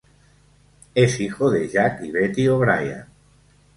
Es 0.95 1.19
hijo 1.19 1.51
de 1.51 1.69
Jack 1.69 2.01
y 2.01 2.09
Betty 2.09 2.47
O'Brien. 2.47 3.05